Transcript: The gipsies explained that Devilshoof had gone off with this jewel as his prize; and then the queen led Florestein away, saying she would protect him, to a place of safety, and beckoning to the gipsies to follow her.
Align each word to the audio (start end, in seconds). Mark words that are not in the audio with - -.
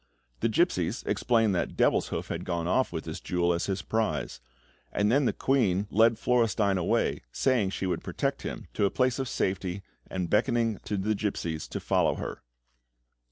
The 0.39 0.49
gipsies 0.49 1.03
explained 1.05 1.53
that 1.53 1.77
Devilshoof 1.77 2.29
had 2.29 2.43
gone 2.43 2.67
off 2.67 2.91
with 2.91 3.03
this 3.03 3.19
jewel 3.19 3.53
as 3.53 3.67
his 3.67 3.83
prize; 3.83 4.41
and 4.91 5.11
then 5.11 5.25
the 5.25 5.31
queen 5.31 5.85
led 5.91 6.15
Florestein 6.15 6.79
away, 6.79 7.21
saying 7.31 7.69
she 7.69 7.85
would 7.85 8.03
protect 8.03 8.41
him, 8.41 8.65
to 8.73 8.85
a 8.85 8.89
place 8.89 9.19
of 9.19 9.29
safety, 9.29 9.83
and 10.07 10.27
beckoning 10.27 10.79
to 10.85 10.97
the 10.97 11.13
gipsies 11.13 11.67
to 11.67 11.79
follow 11.79 12.15
her. 12.15 12.41